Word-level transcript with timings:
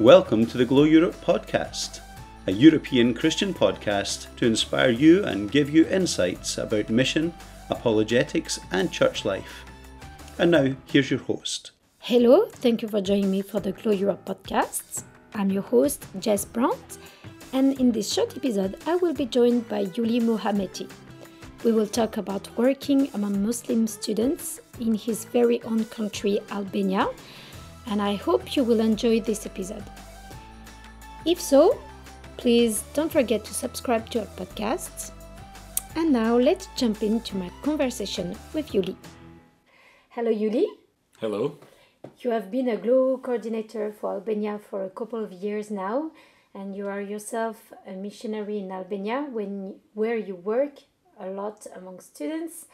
Welcome 0.00 0.46
to 0.46 0.56
the 0.56 0.64
Glow 0.64 0.84
Europe 0.84 1.14
podcast, 1.22 2.00
a 2.46 2.52
European 2.52 3.12
Christian 3.12 3.52
podcast 3.52 4.34
to 4.36 4.46
inspire 4.46 4.88
you 4.88 5.22
and 5.24 5.52
give 5.52 5.68
you 5.68 5.84
insights 5.88 6.56
about 6.56 6.88
mission, 6.88 7.34
apologetics, 7.68 8.58
and 8.72 8.90
church 8.90 9.26
life. 9.26 9.66
And 10.38 10.52
now, 10.52 10.74
here's 10.86 11.10
your 11.10 11.20
host. 11.20 11.72
Hello, 11.98 12.46
thank 12.46 12.80
you 12.80 12.88
for 12.88 13.02
joining 13.02 13.30
me 13.30 13.42
for 13.42 13.60
the 13.60 13.72
Glow 13.72 13.92
Europe 13.92 14.24
podcast. 14.24 15.02
I'm 15.34 15.50
your 15.50 15.64
host, 15.64 16.06
Jess 16.18 16.46
Brandt, 16.46 16.96
and 17.52 17.78
in 17.78 17.92
this 17.92 18.10
short 18.10 18.34
episode, 18.34 18.78
I 18.86 18.94
will 18.96 19.12
be 19.12 19.26
joined 19.26 19.68
by 19.68 19.84
Yuli 19.84 20.22
Muhameti. 20.22 20.90
We 21.62 21.72
will 21.72 21.86
talk 21.86 22.16
about 22.16 22.48
working 22.56 23.10
among 23.12 23.44
Muslim 23.44 23.86
students 23.86 24.60
in 24.80 24.94
his 24.94 25.26
very 25.26 25.62
own 25.64 25.84
country, 25.84 26.40
Albania, 26.52 27.06
and 27.86 28.00
I 28.00 28.14
hope 28.14 28.56
you 28.56 28.64
will 28.64 28.80
enjoy 28.80 29.20
this 29.20 29.46
episode. 29.46 29.84
If 31.26 31.40
so, 31.40 31.78
please 32.36 32.82
don't 32.94 33.12
forget 33.12 33.44
to 33.44 33.54
subscribe 33.54 34.08
to 34.10 34.20
our 34.20 34.26
podcast. 34.36 35.12
And 35.96 36.12
now 36.12 36.36
let's 36.36 36.68
jump 36.76 37.02
into 37.02 37.36
my 37.36 37.50
conversation 37.62 38.36
with 38.54 38.68
Yuli. 38.72 38.96
Hello, 40.10 40.30
Yuli. 40.30 40.64
Hello. 41.20 41.58
You 42.18 42.30
have 42.30 42.50
been 42.50 42.68
a 42.68 42.76
Glow 42.76 43.18
coordinator 43.18 43.92
for 43.92 44.14
Albania 44.14 44.58
for 44.58 44.84
a 44.84 44.90
couple 44.90 45.22
of 45.22 45.32
years 45.32 45.70
now, 45.70 46.12
and 46.54 46.74
you 46.74 46.86
are 46.86 47.00
yourself 47.00 47.72
a 47.86 47.92
missionary 47.92 48.58
in 48.58 48.72
Albania 48.72 49.26
when, 49.30 49.74
where 49.94 50.16
you 50.16 50.36
work 50.36 50.80
a 51.18 51.28
lot 51.28 51.66
among 51.76 52.00
students. 52.00 52.66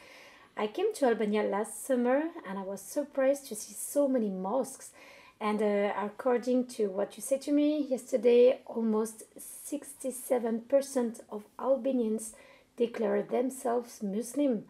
I 0.58 0.68
came 0.68 0.94
to 0.94 1.04
Albania 1.04 1.42
last 1.42 1.84
summer 1.84 2.30
and 2.48 2.58
I 2.58 2.62
was 2.62 2.80
surprised 2.80 3.46
to 3.48 3.54
see 3.54 3.74
so 3.74 4.08
many 4.08 4.30
mosques. 4.30 4.90
And 5.38 5.60
uh, 5.60 5.92
according 6.02 6.68
to 6.76 6.86
what 6.86 7.14
you 7.18 7.22
said 7.22 7.42
to 7.42 7.52
me 7.52 7.86
yesterday, 7.90 8.60
almost 8.64 9.24
67% 9.38 11.20
of 11.30 11.44
Albanians 11.58 12.32
declare 12.78 13.22
themselves 13.22 14.02
Muslim. 14.02 14.64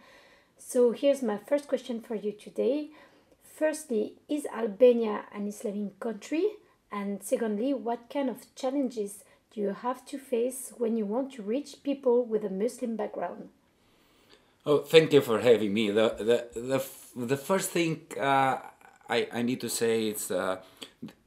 So 0.59 0.91
here's 0.91 1.23
my 1.23 1.39
first 1.39 1.69
question 1.69 2.01
for 2.01 2.17
you 2.17 2.33
today. 2.33 2.89
Firstly, 3.45 4.15
is 4.29 4.45
Albania 4.53 5.27
an 5.33 5.47
Islamic 5.47 6.01
country? 6.01 6.47
And 6.91 7.23
secondly, 7.23 7.73
what 7.73 8.11
kind 8.13 8.29
of 8.29 8.53
challenges 8.57 9.23
do 9.55 9.61
you 9.61 9.71
have 9.71 10.05
to 10.07 10.19
face 10.19 10.73
when 10.77 10.97
you 10.97 11.07
want 11.07 11.33
to 11.35 11.43
reach 11.43 11.85
people 11.85 12.25
with 12.25 12.45
a 12.45 12.51
Muslim 12.51 12.97
background? 12.97 13.51
Oh, 14.69 14.79
thank 14.79 15.13
you 15.13 15.21
for 15.21 15.39
having 15.41 15.73
me. 15.73 15.91
The 15.91 16.09
the 16.19 16.61
the, 16.61 16.81
the 17.25 17.37
first 17.37 17.71
thing 17.71 18.01
uh, 18.19 18.59
I 19.09 19.29
I 19.33 19.43
need 19.43 19.61
to 19.61 19.69
say 19.69 20.09
it's 20.09 20.29
uh, 20.31 20.57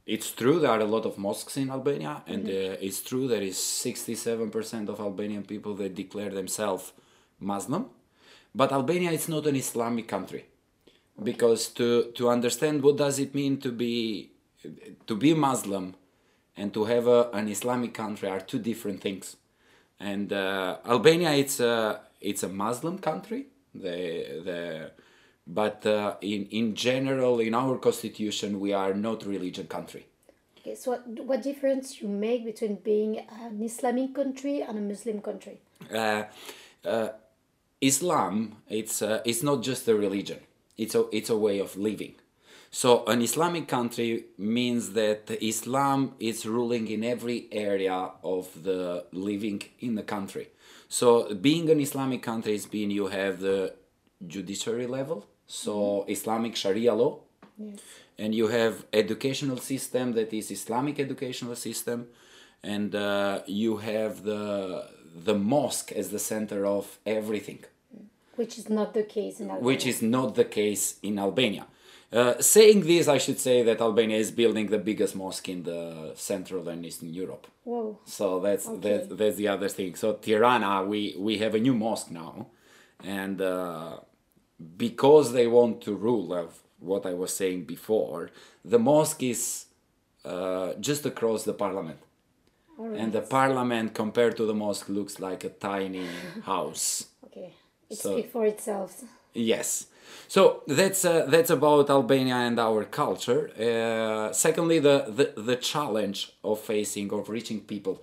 it's 0.06 0.30
true 0.32 0.60
there 0.60 0.70
are 0.70 0.80
a 0.80 0.90
lot 0.96 1.06
of 1.06 1.16
mosques 1.16 1.56
in 1.56 1.70
Albania, 1.70 2.22
and 2.26 2.46
uh, 2.46 2.86
it's 2.86 3.00
true 3.02 3.28
there 3.28 3.40
is 3.40 3.56
sixty 3.56 4.14
seven 4.14 4.50
percent 4.50 4.90
of 4.90 5.00
Albanian 5.00 5.44
people 5.44 5.74
that 5.76 5.94
declare 5.94 6.28
themselves 6.28 6.92
Muslim, 7.38 7.86
but 8.54 8.72
Albania 8.72 9.10
is 9.10 9.26
not 9.26 9.46
an 9.46 9.56
Islamic 9.56 10.06
country, 10.06 10.44
because 11.22 11.68
to 11.68 12.12
to 12.18 12.28
understand 12.28 12.82
what 12.82 12.98
does 12.98 13.18
it 13.18 13.34
mean 13.34 13.56
to 13.60 13.72
be 13.72 14.32
to 15.06 15.16
be 15.16 15.32
Muslim, 15.32 15.94
and 16.58 16.74
to 16.74 16.84
have 16.84 17.06
a, 17.06 17.30
an 17.32 17.48
Islamic 17.48 17.94
country 17.94 18.28
are 18.28 18.40
two 18.40 18.58
different 18.58 19.00
things, 19.00 19.36
and 19.98 20.30
uh, 20.30 20.76
Albania 20.84 21.32
it's 21.32 21.58
a 21.60 22.02
it's 22.20 22.42
a 22.42 22.48
Muslim 22.48 22.98
country. 22.98 23.46
The 23.74 24.42
the 24.44 24.90
but 25.46 25.84
uh, 25.86 26.16
in 26.20 26.46
in 26.46 26.74
general 26.74 27.40
in 27.40 27.54
our 27.54 27.78
constitution 27.78 28.60
we 28.60 28.72
are 28.72 28.94
not 28.94 29.24
religion 29.26 29.66
country. 29.66 30.06
Okay, 30.58 30.74
so 30.74 30.90
what, 30.90 31.06
what 31.24 31.42
difference 31.42 32.02
you 32.02 32.08
make 32.08 32.44
between 32.44 32.76
being 32.76 33.18
an 33.18 33.62
Islamic 33.62 34.14
country 34.14 34.62
and 34.62 34.76
a 34.76 34.80
Muslim 34.80 35.22
country? 35.22 35.58
Uh, 35.92 36.24
uh, 36.84 37.08
Islam 37.80 38.56
it's 38.68 39.02
uh, 39.02 39.22
it's 39.24 39.42
not 39.42 39.62
just 39.62 39.88
a 39.88 39.94
religion. 39.94 40.40
It's 40.76 40.94
a 40.94 41.06
it's 41.12 41.30
a 41.30 41.36
way 41.36 41.58
of 41.60 41.76
living. 41.76 42.14
So 42.70 43.04
an 43.06 43.20
Islamic 43.20 43.66
country 43.66 44.26
means 44.38 44.92
that 44.92 45.28
Islam 45.42 46.14
is 46.20 46.46
ruling 46.46 46.86
in 46.86 47.02
every 47.02 47.48
area 47.50 48.10
of 48.22 48.62
the 48.62 49.06
living 49.10 49.62
in 49.80 49.96
the 49.96 50.04
country. 50.04 50.50
So 50.98 51.32
being 51.34 51.70
an 51.70 51.80
Islamic 51.80 52.20
country 52.30 52.54
is 52.60 52.66
being 52.66 52.90
you 52.90 53.06
have 53.06 53.38
the 53.40 53.74
judiciary 54.26 54.88
level, 54.88 55.18
so 55.46 56.04
Islamic 56.08 56.56
Sharia 56.56 56.92
law, 56.94 57.20
and 58.18 58.34
you 58.34 58.48
have 58.48 58.74
educational 58.92 59.58
system 59.58 60.12
that 60.14 60.32
is 60.32 60.50
Islamic 60.50 60.98
educational 60.98 61.54
system, 61.54 62.08
and 62.74 62.92
uh, 62.94 63.42
you 63.46 63.76
have 63.78 64.24
the 64.24 64.42
the 65.28 65.34
mosque 65.34 65.92
as 65.92 66.06
the 66.10 66.18
center 66.18 66.66
of 66.66 66.98
everything, 67.06 67.60
Which 68.36 68.58
is 68.58 68.68
not 68.68 68.88
the 68.94 69.04
case 69.04 69.38
in 69.42 69.46
Albania. 69.50 69.66
which 69.70 69.84
is 69.92 69.98
not 70.02 70.28
the 70.34 70.44
case 70.60 70.84
in 71.08 71.14
Albania. 71.26 71.66
Uh, 72.12 72.34
saying 72.40 72.80
this, 72.80 73.06
I 73.06 73.18
should 73.18 73.38
say 73.38 73.62
that 73.62 73.80
Albania 73.80 74.16
is 74.18 74.32
building 74.32 74.66
the 74.66 74.78
biggest 74.78 75.14
mosque 75.14 75.48
in 75.48 75.62
the 75.62 76.12
Central 76.16 76.68
and 76.68 76.84
Eastern 76.84 77.14
Europe. 77.14 77.46
Whoa. 77.64 77.98
So 78.04 78.40
that's 78.40 78.66
Okay. 78.68 78.80
that's 78.86 79.06
that's 79.20 79.36
the 79.36 79.48
other 79.48 79.68
thing. 79.68 79.94
So 79.94 80.14
Tirana, 80.14 80.84
we 80.84 81.14
we 81.26 81.38
have 81.38 81.54
a 81.54 81.60
new 81.60 81.74
mosque 81.74 82.10
now, 82.10 82.46
and 83.04 83.40
uh, 83.40 83.98
because 84.76 85.32
they 85.32 85.46
want 85.46 85.80
to 85.82 85.94
rule 85.94 86.34
of 86.34 86.58
what 86.80 87.06
I 87.06 87.14
was 87.14 87.32
saying 87.32 87.64
before, 87.64 88.30
the 88.64 88.78
mosque 88.78 89.22
is 89.22 89.66
uh, 90.24 90.74
just 90.80 91.06
across 91.06 91.44
the 91.44 91.52
parliament, 91.54 92.00
right. 92.76 92.98
and 93.00 93.12
the 93.12 93.20
parliament 93.22 93.94
compared 93.94 94.36
to 94.38 94.46
the 94.46 94.54
mosque 94.54 94.88
looks 94.88 95.20
like 95.20 95.44
a 95.44 95.50
tiny 95.50 96.06
house. 96.44 97.06
okay. 97.26 97.52
It 97.88 97.98
so- 97.98 98.12
speaks 98.14 98.32
for 98.32 98.46
itself. 98.46 99.04
Yes. 99.32 99.86
So 100.28 100.62
that's 100.66 101.04
uh, 101.04 101.26
that's 101.28 101.50
about 101.50 101.90
Albania 101.90 102.36
and 102.36 102.58
our 102.58 102.84
culture. 102.84 103.50
Uh, 103.58 104.32
secondly, 104.32 104.78
the, 104.78 105.06
the 105.08 105.40
the 105.40 105.56
challenge 105.56 106.32
of 106.44 106.60
facing 106.60 107.12
of 107.12 107.28
reaching 107.28 107.60
people. 107.60 108.02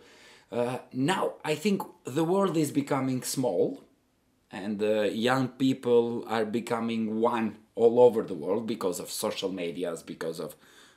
Uh, 0.52 0.78
now 0.94 1.34
I 1.44 1.56
think 1.56 1.81
the 2.03 2.24
world 2.24 2.57
is 2.57 2.72
becoming 2.72 3.24
small, 3.24 3.84
and 4.52 4.81
uh, 4.81 5.03
young 5.03 5.50
people 5.50 6.25
are 6.28 6.46
becoming 6.46 7.22
one 7.22 7.57
all 7.75 8.00
over 8.00 8.24
the 8.24 8.34
world 8.34 8.68
because 8.68 9.00
of 9.00 9.09
social 9.09 9.52
medias, 9.52 10.03
because 10.03 10.40
of 10.40 10.56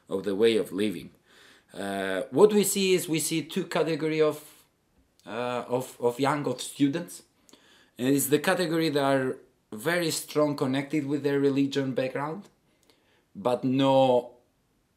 of 0.09 0.25
the 0.25 0.34
way 0.34 0.56
of 0.56 0.72
living. 0.72 1.10
Uh, 1.72 2.22
what 2.31 2.53
we 2.53 2.65
see 2.65 2.94
is 2.94 3.09
we 3.09 3.21
see 3.21 3.43
two 3.43 3.65
category 3.65 4.21
of 4.21 4.43
uh, 5.27 5.65
of 5.69 5.97
of 6.00 6.19
young 6.19 6.47
of 6.47 6.60
students. 6.60 7.22
And 7.99 8.09
it's 8.09 8.28
the 8.28 8.39
category 8.39 8.89
that 8.89 9.03
are 9.03 9.37
very 9.73 10.11
strong 10.11 10.57
connected 10.57 11.07
with 11.07 11.23
their 11.23 11.41
religion 11.41 11.93
background, 11.93 12.49
but 13.35 13.65
know 13.65 14.33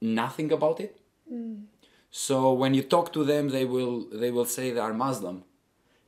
nothing 0.01 0.51
about 0.51 0.79
it. 0.79 0.99
Mm. 1.31 1.63
So 2.11 2.53
when 2.53 2.73
you 2.73 2.83
talk 2.83 3.13
to 3.13 3.23
them, 3.23 3.49
they 3.49 3.65
will 3.65 4.07
they 4.11 4.31
will 4.31 4.45
say 4.45 4.71
they 4.71 4.79
are 4.79 4.93
Muslim, 4.93 5.43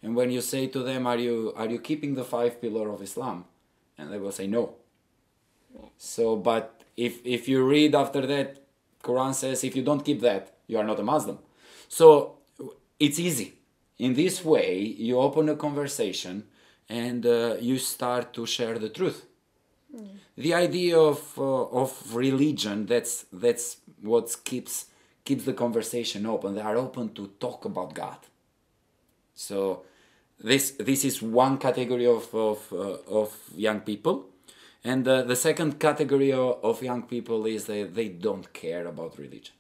and 0.02 0.16
when 0.16 0.32
you 0.32 0.42
say 0.42 0.68
to 0.68 0.84
them, 0.84 1.08
"Are 1.08 1.18
you 1.18 1.54
are 1.56 1.68
you 1.68 1.80
keeping 1.80 2.16
the 2.16 2.24
five 2.24 2.62
pillar 2.62 2.90
of 2.90 3.02
Islam?" 3.02 3.46
and 3.98 4.12
they 4.12 4.20
will 4.20 4.32
say 4.32 4.48
no. 4.48 4.76
So, 5.98 6.36
but 6.36 6.84
if 6.98 7.26
if 7.26 7.48
you 7.48 7.66
read 7.66 7.96
after 7.96 8.26
that, 8.28 8.62
Quran 9.04 9.34
says 9.34 9.64
if 9.64 9.76
you 9.76 9.84
don't 9.84 10.04
keep 10.04 10.22
that, 10.22 10.56
you 10.68 10.78
are 10.78 10.84
not 10.84 11.00
a 11.00 11.04
Muslim. 11.04 11.40
So 11.88 12.38
it's 13.00 13.20
easy. 13.20 13.54
In 13.98 14.14
this 14.14 14.44
way, 14.44 14.80
you 14.80 15.20
open 15.20 15.50
a 15.50 15.56
conversation 15.56 16.44
and 16.90 17.26
uh, 17.26 17.56
you 17.60 17.78
start 17.78 18.34
to 18.34 18.46
share 18.46 18.78
the 18.80 18.90
truth. 18.90 19.26
The 20.38 20.54
idea 20.54 21.00
of 21.00 21.38
uh, 21.38 21.82
of 21.82 22.14
religion 22.14 22.86
that's 22.86 23.26
that's 23.32 23.78
what 24.02 24.36
keeps 24.44 24.88
keeps 25.24 25.46
the 25.46 25.54
conversation 25.54 26.26
open. 26.26 26.56
They 26.56 26.62
are 26.62 26.76
open 26.76 27.14
to 27.14 27.32
talk 27.40 27.64
about 27.66 27.94
God. 27.94 28.18
So 29.34 29.84
this 30.44 30.72
this 30.72 31.06
is 31.06 31.22
one 31.22 31.58
category 31.58 32.06
of 32.06 32.34
of, 32.36 32.74
uh, 32.74 32.98
of 33.08 33.36
young 33.56 33.80
people, 33.80 34.26
and 34.84 35.08
uh, 35.08 35.24
the 35.24 35.36
second 35.36 35.80
category 35.80 36.34
of, 36.34 36.84
young 36.84 37.04
people 37.04 37.46
is 37.46 37.66
that 37.66 37.96
they 37.96 38.10
don't 38.10 38.52
care 38.54 38.86
about 38.88 39.18
religion. 39.18 39.56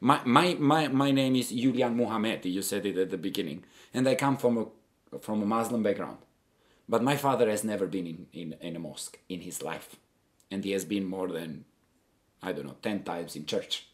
My, 0.00 0.20
my, 0.24 0.54
my, 0.58 0.88
my 0.88 1.10
name 1.10 1.36
is 1.36 1.50
Juljan 1.50 1.96
Muhameti. 1.96 2.52
You 2.52 2.62
said 2.62 2.84
it 2.84 2.98
at 2.98 3.10
the 3.10 3.16
beginning, 3.16 3.64
and 3.94 4.06
I 4.06 4.14
come 4.14 4.36
from 4.36 4.58
a 4.58 4.66
from 5.20 5.42
a 5.42 5.46
Muslim 5.46 5.82
background, 5.82 6.18
but 6.88 7.02
my 7.02 7.16
father 7.16 7.48
has 7.48 7.64
never 7.64 7.86
been 7.86 8.06
in, 8.06 8.26
in, 8.32 8.56
in 8.60 8.76
a 8.76 8.78
mosque 8.78 9.18
in 9.28 9.40
his 9.40 9.62
life, 9.62 9.96
and 10.50 10.64
he 10.64 10.72
has 10.72 10.84
been 10.84 11.04
more 11.04 11.28
than 11.28 11.64
I 12.42 12.52
don't 12.52 12.66
know 12.66 12.76
ten 12.82 13.02
times 13.02 13.36
in 13.36 13.46
church. 13.46 13.86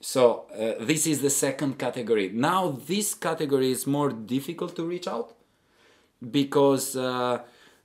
So 0.00 0.46
uh, 0.54 0.82
this 0.82 1.06
is 1.06 1.20
the 1.20 1.28
second 1.28 1.78
category. 1.78 2.30
Now 2.30 2.70
this 2.86 3.14
category 3.14 3.70
is 3.70 3.86
more 3.86 4.10
difficult 4.10 4.74
to 4.76 4.84
reach 4.84 5.06
out 5.06 5.34
because 6.30 6.96
uh, 6.96 7.40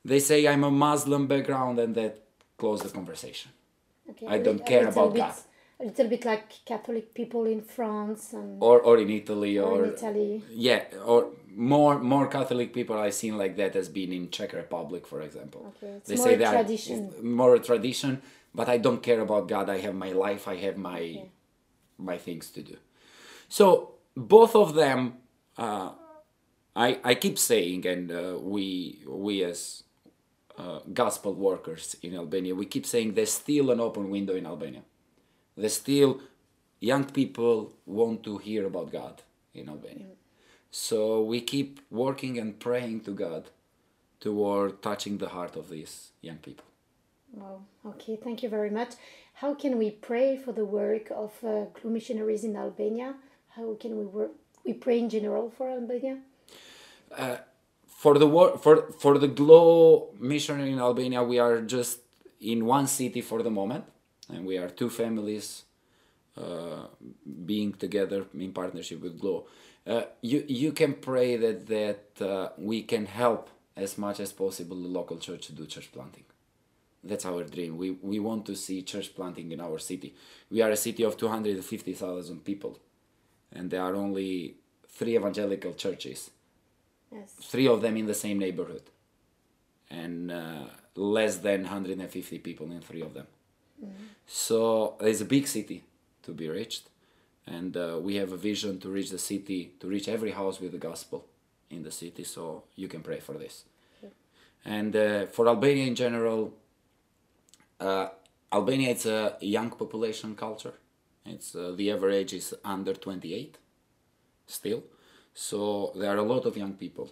they 0.06 0.20
say 0.20 0.48
I'm 0.48 0.64
a 0.64 0.72
Muslim 0.72 1.28
background 1.28 1.78
and 1.80 1.94
that 1.96 2.24
close 2.58 2.82
the 2.82 2.90
conversation. 2.90 3.52
Okay. 4.10 4.28
I 4.28 4.38
don't 4.38 4.66
care 4.66 4.88
about 4.88 5.14
bit, 5.14 5.20
God. 5.20 5.34
a 5.82 5.86
little 5.86 6.08
bit 6.08 6.24
like 6.24 6.64
Catholic 6.64 7.14
people 7.14 7.46
in 7.46 7.62
France 7.62 8.32
and 8.32 8.64
or 8.64 8.80
or 8.80 8.98
in 8.98 9.10
Italy 9.10 9.58
or, 9.58 9.72
or 9.72 9.86
in 9.86 9.94
Italy. 9.94 10.44
Yeah, 10.52 10.84
or 11.06 11.32
more 11.56 12.00
more 12.00 12.28
Catholic 12.28 12.74
people 12.74 12.98
I've 12.98 13.14
seen 13.14 13.38
like 13.38 13.56
that 13.58 13.74
has 13.76 13.90
been 13.90 14.12
in 14.12 14.30
Czech 14.30 14.54
Republic, 14.54 15.08
for 15.08 15.22
example. 15.22 15.74
Okay, 15.78 15.94
it's 15.98 16.10
they 16.10 16.16
more 16.16 16.26
say 16.26 16.34
a 16.36 16.38
that 16.38 16.52
tradition. 16.54 17.14
more 17.24 17.56
a 17.56 17.60
tradition, 17.60 18.22
but 18.54 18.68
I 18.70 18.78
don't 18.78 19.02
care 19.02 19.22
about 19.22 19.48
God. 19.48 19.70
I 19.70 19.80
have 19.80 19.96
my 19.96 20.12
life. 20.12 20.48
I 20.48 20.56
have 20.58 20.78
my 20.78 21.00
Okay. 21.00 21.32
my 21.98 22.18
things 22.18 22.52
to 22.52 22.62
do. 22.62 22.78
So 23.48 23.96
both 24.16 24.56
of 24.56 24.74
them, 24.76 25.18
uh, 25.58 25.92
I 26.76 27.00
I 27.04 27.16
keep 27.16 27.38
saying, 27.38 27.86
and 27.88 28.12
uh, 28.12 28.38
we 28.42 29.00
we 29.08 29.44
as 29.44 29.84
uh, 30.58 30.80
gospel 30.94 31.34
workers 31.34 31.96
in 32.02 32.16
Albania, 32.16 32.54
we 32.56 32.66
keep 32.66 32.86
saying 32.86 33.14
there's 33.14 33.32
still 33.32 33.72
an 33.72 33.80
open 33.80 34.10
window 34.10 34.36
in 34.36 34.46
Albania. 34.46 34.84
There's 35.58 35.76
still 35.76 36.20
young 36.80 37.06
people 37.06 37.72
want 37.86 38.24
to 38.24 38.38
hear 38.38 38.66
about 38.66 38.92
God 38.92 39.22
in 39.54 39.70
Albania. 39.70 40.08
So 40.78 41.24
we 41.24 41.40
keep 41.40 41.80
working 41.90 42.38
and 42.38 42.60
praying 42.60 43.00
to 43.06 43.12
God 43.12 43.46
toward 44.20 44.82
touching 44.82 45.20
the 45.20 45.30
heart 45.30 45.56
of 45.56 45.70
these 45.70 46.10
young 46.22 46.40
people. 46.40 46.66
Wow. 47.32 47.62
Okay, 47.86 48.18
thank 48.22 48.44
you 48.44 48.50
very 48.50 48.70
much. 48.70 48.96
How 49.36 49.54
can 49.54 49.78
we 49.78 49.90
pray 49.92 50.36
for 50.36 50.52
the 50.52 50.66
work 50.66 51.10
of 51.12 51.32
uh, 51.46 51.68
missionaries 51.86 52.44
in 52.44 52.58
Albania? 52.58 53.16
How 53.56 53.78
can 53.80 53.98
we 53.98 54.04
work? 54.04 54.32
We 54.66 54.74
pray 54.74 55.00
in 55.00 55.10
general 55.10 55.50
for 55.58 55.70
Albania. 55.70 56.18
for 58.04 58.20
the 58.20 58.28
war 58.28 58.58
for 58.58 58.76
for 59.04 59.18
the 59.18 59.30
glow 59.42 60.10
missionary 60.20 60.72
in 60.76 60.80
albania 60.88 61.22
we 61.24 61.38
are 61.46 61.58
just 61.76 61.94
in 62.54 62.60
one 62.78 62.88
city 63.00 63.22
for 63.30 63.40
the 63.48 63.54
moment 63.62 63.86
and 64.32 64.46
we 64.50 64.56
are 64.62 64.70
two 64.82 64.90
families 65.02 65.48
uh, 66.44 66.84
being 67.52 67.72
together 67.86 68.20
in 68.46 68.52
partnership 68.62 69.00
with 69.06 69.14
glow 69.24 69.38
uh, 69.40 69.65
you 70.22 70.44
you 70.48 70.72
can 70.72 70.94
pray 70.94 71.38
that 71.38 71.68
that 71.68 72.26
uh, 72.26 72.50
we 72.58 72.82
can 72.84 73.06
help 73.06 73.50
as 73.78 73.98
much 73.98 74.20
as 74.20 74.32
possible 74.32 74.78
the 74.78 74.88
local 74.88 75.18
church 75.18 75.48
to 75.48 75.54
do 75.54 75.66
church 75.66 75.92
planting. 75.92 76.24
That's 77.04 77.26
our 77.26 77.44
dream. 77.44 77.78
We 77.78 77.92
we 77.92 78.20
want 78.20 78.46
to 78.48 78.56
see 78.56 78.82
church 78.82 79.14
planting 79.16 79.52
in 79.52 79.62
our 79.62 79.78
city. 79.80 80.16
We 80.50 80.62
are 80.62 80.72
a 80.72 80.78
city 80.78 81.04
of 81.04 81.18
250,000 81.18 82.44
people 82.44 82.80
and 83.52 83.70
there 83.70 83.82
are 83.82 83.96
only 83.96 84.56
three 84.90 85.16
evangelical 85.16 85.74
churches. 85.74 86.32
Yes. 87.12 87.34
three 87.40 87.68
of 87.68 87.82
them 87.82 87.96
in 87.96 88.08
the 88.08 88.14
same 88.14 88.40
neighborhood 88.40 88.82
and 89.90 90.32
uh, 90.32 90.66
less 90.96 91.38
than 91.38 91.62
150 91.62 92.40
people 92.40 92.72
in 92.72 92.82
three 92.82 93.02
of 93.02 93.14
them. 93.14 93.28
So 94.26 94.96
it's 95.00 95.22
a 95.22 95.26
big 95.26 95.48
city 95.48 95.84
to 96.24 96.32
be 96.32 96.50
reached 96.50 96.90
and 97.48 97.78
uh, 97.78 98.00
we 98.02 98.16
have 98.16 98.32
a 98.32 98.38
vision 98.38 98.80
to 98.80 98.90
reach 98.90 99.10
the 99.10 99.18
city 99.18 99.74
to 99.80 99.88
reach 99.88 100.08
every 100.08 100.32
house 100.32 100.60
with 100.60 100.72
the 100.72 100.78
gospel 100.78 101.26
in 101.70 101.84
the 101.84 101.92
city 101.92 102.24
so 102.24 102.64
you 102.76 102.88
can 102.88 103.02
pray 103.02 103.20
for 103.20 103.34
this 103.34 103.66
and 104.64 104.96
uh, 104.96 105.26
for 105.28 105.48
albania 105.48 105.86
in 105.86 105.96
general 105.96 106.54
uh, 107.80 108.08
albania 108.52 108.90
it's 108.90 109.06
a 109.06 109.38
young 109.42 109.70
population 109.70 110.36
culture 110.36 110.74
it's 111.26 111.56
uh, 111.56 111.74
the 111.76 111.92
average 111.92 112.34
is 112.34 112.54
under 112.64 112.94
28 112.94 113.58
still. 114.48 114.84
So 115.34 115.92
there 115.96 116.12
are 116.12 116.18
a 116.18 116.24
lot 116.24 116.46
of 116.46 116.56
young 116.56 116.74
people, 116.74 117.12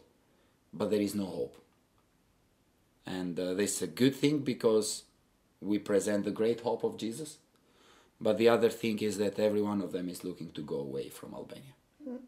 but 0.72 0.90
there 0.90 1.02
is 1.02 1.16
no 1.16 1.26
hope. 1.26 1.58
And 3.06 3.38
uh, 3.40 3.54
this 3.54 3.78
is 3.78 3.82
a 3.82 3.88
good 3.88 4.16
thing 4.16 4.40
because 4.40 5.04
we 5.60 5.80
present 5.80 6.26
the 6.26 6.32
great 6.32 6.62
hope 6.62 6.84
of 6.84 6.98
Jesus. 6.98 7.38
But 8.20 8.38
the 8.38 8.50
other 8.50 8.70
thing 8.70 9.00
is 9.00 9.18
that 9.18 9.40
every 9.40 9.62
one 9.62 9.82
of 9.82 9.92
them 9.92 10.08
is 10.10 10.24
looking 10.24 10.52
to 10.52 10.62
go 10.62 10.78
away 10.78 11.10
from 11.10 11.34
Albania. 11.34 11.74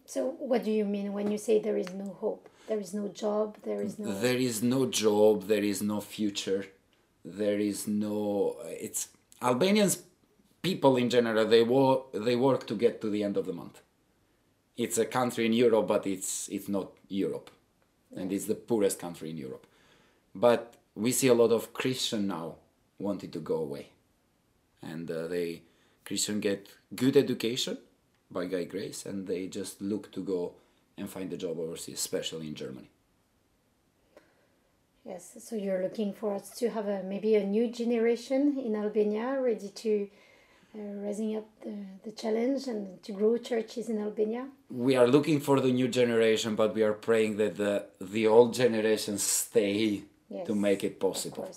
So, 0.06 0.36
what 0.40 0.64
do 0.64 0.72
you 0.72 0.86
mean 0.86 1.14
when 1.14 1.32
you 1.32 1.38
say 1.38 1.60
there 1.60 1.78
is 1.78 1.92
no 1.94 2.16
hope? 2.20 2.50
There 2.68 2.80
is 2.80 2.94
no 2.94 3.08
job. 3.10 3.58
There 3.64 3.82
is 3.82 4.00
no. 4.00 4.14
There 4.14 4.38
is 4.38 4.64
no 4.64 4.86
job, 4.88 5.48
there 5.48 5.64
is 5.64 5.82
no 5.82 6.02
future, 6.02 6.66
there 7.24 7.60
is 7.60 7.88
no. 7.88 8.58
It's 8.66 9.10
Albanians 9.42 10.04
people 10.62 10.98
in 10.98 11.10
general. 11.10 11.46
They 11.46 11.64
work. 11.64 12.12
They 12.14 12.36
work 12.36 12.66
to 12.68 12.76
get 12.76 13.02
to 13.02 13.10
the 13.10 13.24
end 13.24 13.38
of 13.38 13.46
the 13.46 13.54
month. 13.54 13.82
It's 14.78 14.98
a 14.98 15.06
country 15.06 15.46
in 15.46 15.54
Europe, 15.54 15.88
but 15.88 16.08
it's 16.08 16.50
it's 16.50 16.70
not 16.70 16.88
Europe, 17.08 17.50
and 18.16 18.32
it's 18.34 18.46
the 18.46 18.56
poorest 18.56 18.98
country 19.00 19.30
in 19.30 19.38
Europe. 19.38 19.66
But 20.34 20.74
we 20.96 21.12
see 21.12 21.28
a 21.28 21.34
lot 21.34 21.52
of 21.52 21.74
Christian 21.74 22.28
now 22.28 22.56
wanting 22.98 23.32
to 23.32 23.40
go 23.40 23.58
away, 23.68 23.86
and 24.82 25.10
uh, 25.12 25.28
they 25.28 25.62
Christian 26.06 26.40
get 26.40 26.69
good 26.96 27.18
education 27.18 27.78
by 28.31 28.46
Guy 28.46 28.63
Grace, 28.66 29.06
and 29.06 29.28
they 29.28 29.48
just 29.48 29.81
look 29.81 30.12
to 30.12 30.22
go 30.22 30.54
and 30.98 31.10
find 31.10 31.31
a 31.34 31.38
job 31.38 31.60
overseas, 31.60 32.00
especially 32.00 32.48
in 32.48 32.56
Germany. 32.56 32.90
Yes. 35.06 35.38
So 35.40 35.56
you're 35.56 35.84
looking 35.84 36.13
for 36.13 36.34
us 36.34 36.50
to 36.60 36.69
have 36.69 36.88
a 36.88 37.04
maybe 37.04 37.36
a 37.36 37.46
new 37.46 37.68
generation 37.68 38.57
in 38.57 38.75
Albania 38.75 39.40
ready 39.40 39.69
to 39.69 40.10
uh, 40.75 40.80
raising 41.06 41.36
up 41.38 41.46
the, 41.63 41.75
the 42.04 42.12
challenge 42.12 42.68
and 42.68 43.01
to 43.04 43.12
grow 43.12 43.38
churches 43.38 43.88
in 43.90 44.01
Albania. 44.01 44.48
we 44.69 44.96
are 44.96 45.08
looking 45.08 45.40
for 45.40 45.60
the 45.60 45.72
new 45.72 45.88
generation, 45.88 46.56
but 46.56 46.74
we 46.74 46.81
are 46.81 46.94
praying 46.94 47.38
that 47.38 47.56
the 47.56 47.86
the 48.13 48.25
old 48.28 48.54
generation 48.54 49.18
stay 49.18 50.04
Yes, 50.30 50.48
to 50.48 50.56
make 50.56 50.84
it 50.84 51.00
possible. 51.00 51.48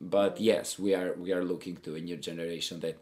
But 0.00 0.40
yes, 0.40 0.78
we 0.78 0.94
are 0.94 1.14
we 1.14 1.32
are 1.32 1.44
looking 1.44 1.76
to 1.84 1.94
a 1.94 2.00
new 2.00 2.16
generation 2.16 2.80
that 2.80 2.96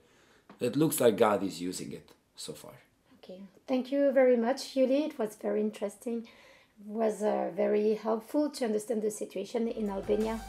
that 0.58 0.76
looks 0.76 1.00
like 1.00 1.16
God 1.16 1.42
is 1.42 1.60
using 1.60 1.92
it 1.92 2.10
so 2.34 2.52
far. 2.52 2.72
Okay. 3.22 3.40
Thank 3.66 3.90
you 3.90 4.12
very 4.12 4.36
much, 4.36 4.74
Yuli. 4.74 5.06
It 5.06 5.18
was 5.18 5.36
very 5.36 5.60
interesting. 5.60 6.28
It 6.80 6.86
was 6.86 7.22
uh, 7.22 7.50
very 7.54 7.94
helpful 7.94 8.50
to 8.50 8.64
understand 8.64 9.02
the 9.02 9.10
situation 9.10 9.68
in 9.68 9.90
Albania. 9.90 10.40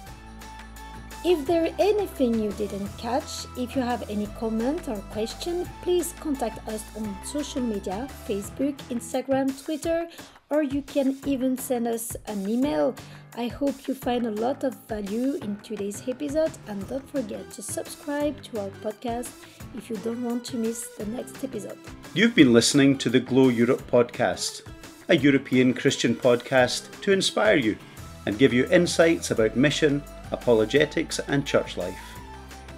If 1.28 1.46
there 1.46 1.76
anything 1.78 2.42
you 2.42 2.54
didn't 2.54 2.88
catch, 2.98 3.48
if 3.58 3.76
you 3.76 3.82
have 3.82 4.10
any 4.10 4.28
comment 4.40 4.88
or 4.88 4.96
question, 5.12 5.68
please 5.82 6.14
contact 6.22 6.66
us 6.70 6.82
on 6.96 7.18
social 7.26 7.62
media 7.62 8.08
Facebook, 8.26 8.78
Instagram, 8.88 9.52
Twitter, 9.62 10.08
or 10.50 10.64
you 10.64 10.82
can 10.84 11.18
even 11.26 11.58
send 11.58 11.86
us 11.86 12.16
an 12.28 12.48
email. 12.48 12.96
I 13.36 13.48
hope 13.50 13.90
you 13.90 13.94
find 13.94 14.26
a 14.26 14.32
lot 14.32 14.64
of 14.64 14.76
value 14.88 15.34
in 15.42 15.58
today's 15.58 16.02
episode 16.08 16.54
and 16.70 16.88
don't 16.88 17.10
forget 17.10 17.52
to 17.52 17.62
subscribe 17.62 18.42
to 18.44 18.62
our 18.62 18.70
podcast 18.82 19.28
if 19.76 19.90
you 19.90 19.98
don't 19.98 20.24
want 20.24 20.46
to 20.46 20.56
miss 20.56 20.88
the 20.98 21.08
next 21.08 21.44
episode. 21.44 21.78
You've 22.14 22.36
been 22.36 22.54
listening 22.54 22.98
to 23.00 23.10
the 23.10 23.20
Glow 23.20 23.50
Europe 23.50 23.84
podcast, 23.92 24.62
a 25.10 25.18
European 25.18 25.74
Christian 25.74 26.16
podcast 26.16 27.02
to 27.02 27.12
inspire 27.12 27.58
you 27.58 27.78
and 28.26 28.40
give 28.40 28.54
you 28.54 28.66
insights 28.68 29.32
about 29.32 29.58
mission, 29.58 30.02
apologetics, 30.32 31.20
and 31.28 31.46
church 31.46 31.78
life. 31.78 32.00